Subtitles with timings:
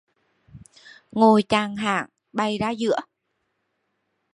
[1.11, 2.97] Ngồi chàng hảng, bày ra giữa!